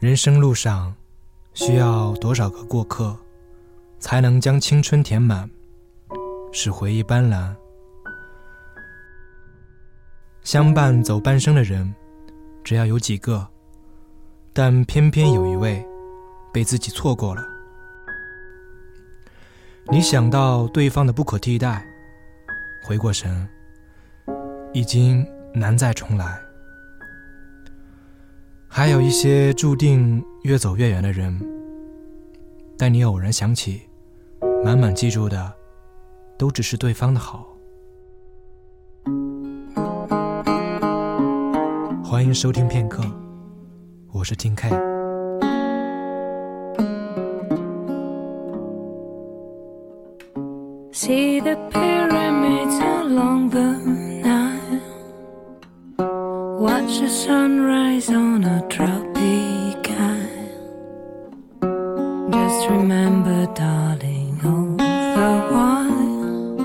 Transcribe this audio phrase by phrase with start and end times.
[0.00, 0.94] 人生路上，
[1.52, 3.14] 需要多少个过客，
[3.98, 5.48] 才能将青春填满，
[6.52, 7.54] 使回忆斑斓？
[10.42, 11.94] 相伴走半生的人，
[12.64, 13.46] 只要有几个，
[14.54, 15.86] 但偏偏有一位，
[16.50, 17.46] 被自己错过了。
[19.92, 21.86] 你想到对方的不可替代，
[22.86, 23.46] 回过神，
[24.72, 26.40] 已经难再重来。
[28.72, 31.36] 还有一些注定越走越远的人，
[32.78, 33.82] 但你偶然想起，
[34.64, 35.52] 满满记住的，
[36.38, 37.48] 都只是对方的好。
[42.04, 43.02] 欢迎收听片刻，
[44.12, 44.70] 我是金 K。
[50.92, 51.56] See the
[56.60, 60.52] Watch the sunrise on a tropic island.
[62.34, 66.60] Just remember, darling, all the while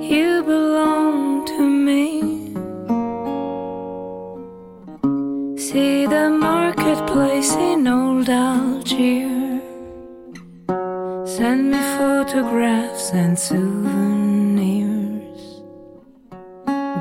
[0.00, 2.06] you belong to me.
[5.58, 9.62] See the marketplace in old Algiers.
[11.28, 14.30] Send me photographs and souvenirs.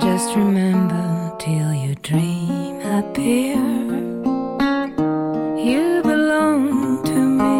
[0.02, 3.56] Just remember till your dream appear.
[5.58, 7.56] You belong to me.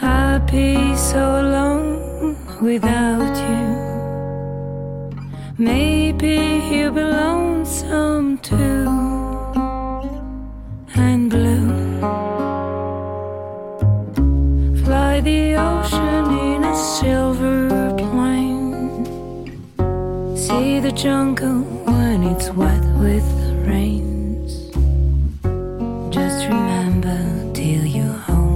[0.00, 3.66] I'd be so alone without you.
[5.56, 6.36] Maybe
[6.72, 9.01] you belong some too.
[20.42, 24.50] See the jungle when it's wet with the rains.
[26.12, 27.16] Just remember
[27.54, 28.51] till you're home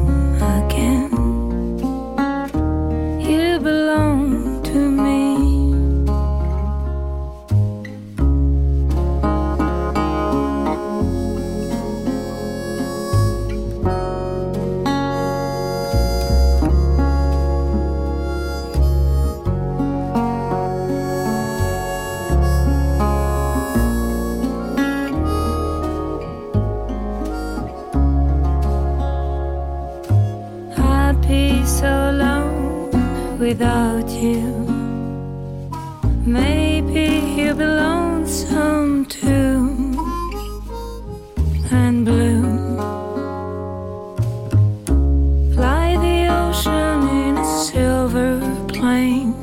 [31.67, 34.47] so alone without you.
[36.25, 39.75] Maybe you belong some too.
[41.73, 42.77] And blue.
[45.55, 49.35] Fly the ocean in a silver plane.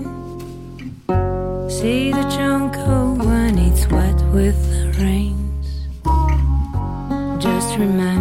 [1.69, 5.67] See the jungle when it's wet with the rains.
[7.43, 8.12] Just remember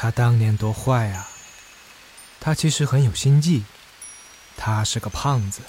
[0.00, 1.28] 他当年多坏啊！
[2.38, 3.64] 他其实很有心计。
[4.56, 5.62] 他是个胖子，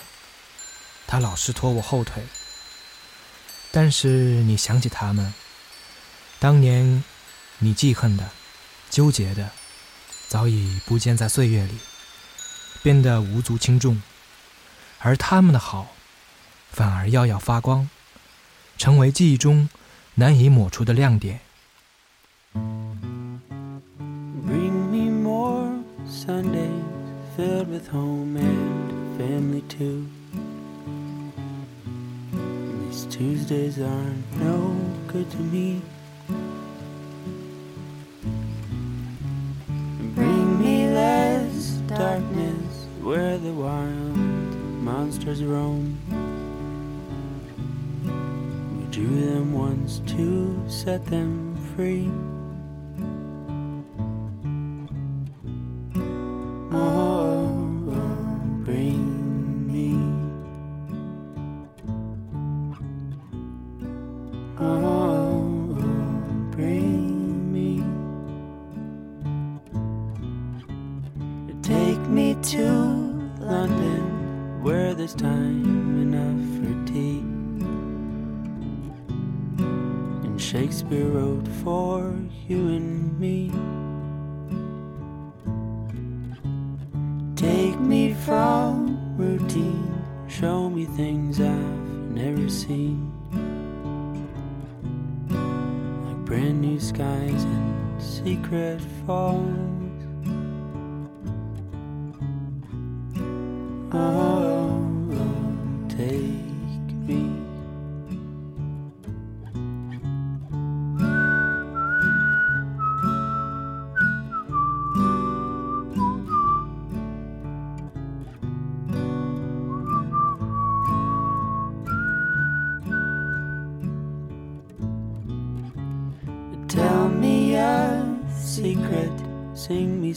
[1.08, 2.28] 他老是拖我后腿。
[3.72, 4.08] 但是
[4.44, 5.34] 你想起他们，
[6.38, 7.04] 当年
[7.58, 8.30] 你记恨的、
[8.92, 9.50] 纠结的，
[10.28, 11.80] 早已不见在岁月里，
[12.84, 14.00] 变得无足轻重。
[15.00, 15.96] 而他们的好，
[16.72, 17.90] 反而耀耀发光，
[18.78, 19.68] 成为记忆中
[20.14, 21.42] 难以抹除的亮点。”
[26.30, 26.84] Sundays
[27.36, 30.06] filled with home and family too.
[32.86, 35.82] These Tuesdays aren't no good to me.
[40.14, 44.16] Bring me less darkness where the wild
[44.86, 45.98] monsters roam.
[48.78, 52.08] We drew them once to set them free.
[75.10, 77.20] There's time enough for tea.
[80.26, 82.16] And Shakespeare wrote for
[82.48, 83.52] you and me.
[87.36, 93.12] Take me from routine, show me things I've never seen.
[95.30, 99.56] Like brand new skies and secret falls.
[103.92, 104.29] Oh,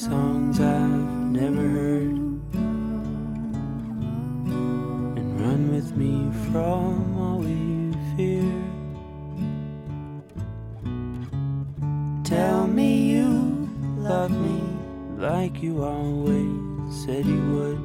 [0.03, 2.17] songs I've never heard,
[5.17, 8.43] and run with me from all we fear.
[12.25, 14.61] Tell me you love me
[15.19, 17.79] like you always said you would,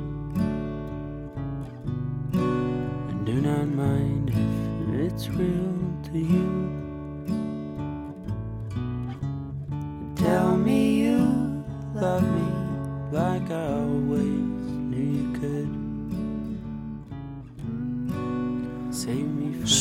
[2.33, 6.86] and do not mind if it's real to you.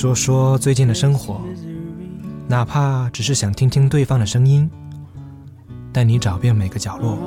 [0.06, 1.40] 说说最近的生活，
[2.46, 4.70] 哪怕只是想听听对方的声音，
[5.92, 7.18] 但你找遍每个角落，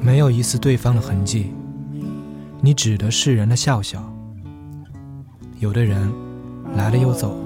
[0.00, 1.52] 没有一丝对方的痕迹。
[2.60, 4.02] 你指得世人的笑笑。
[5.60, 6.12] 有的人
[6.74, 7.36] 来了又走，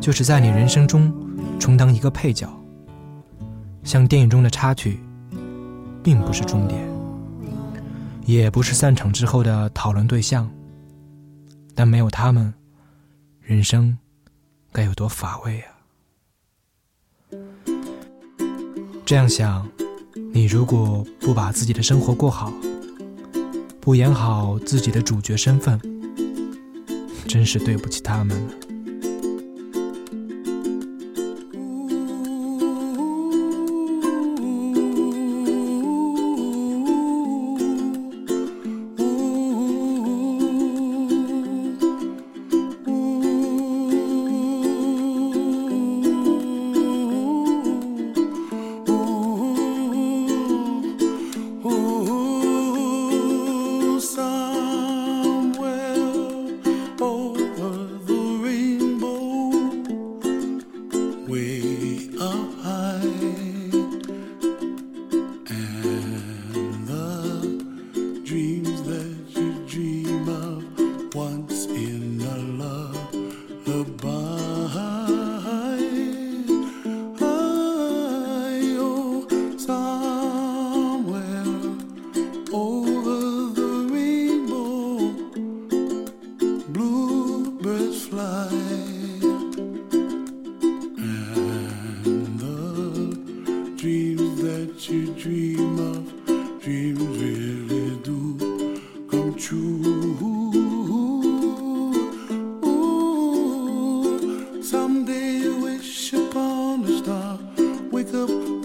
[0.00, 1.12] 就是在你人生中
[1.58, 2.48] 充当一个配角，
[3.82, 5.00] 像电影中的插曲，
[6.04, 6.88] 并不是终点，
[8.26, 10.48] 也不是散场之后的讨论对象。
[11.74, 12.54] 但没有他们，
[13.50, 13.98] 人生
[14.70, 15.74] 该有多乏味啊！
[19.04, 19.68] 这样想，
[20.32, 22.52] 你如果不把自己的生活过好，
[23.80, 25.80] 不演好自己的主角身份，
[27.26, 28.59] 真是对不起他们。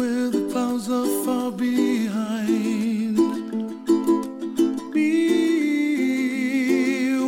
[0.05, 3.17] Where the clouds are far behind.
[4.93, 5.09] Be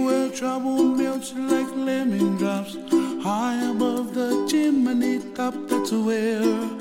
[0.05, 2.77] where trouble melts like lemon drops
[3.23, 5.55] high above the chimney top.
[5.67, 6.76] That's where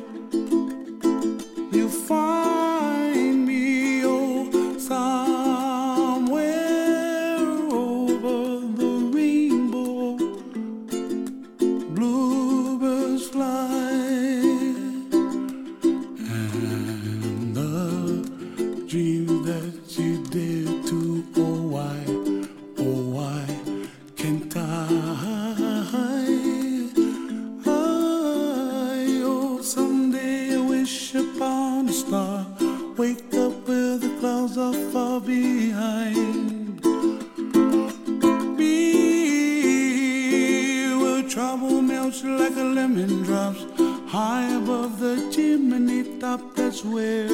[45.86, 46.40] chimney top.
[46.54, 47.26] That's where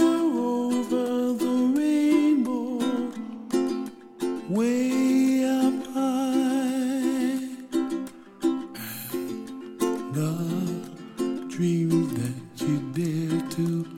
[0.00, 2.78] over the rainbow,
[4.48, 7.40] way up high,
[9.82, 10.32] and the
[11.48, 12.34] dreams that
[12.66, 13.97] you dare to.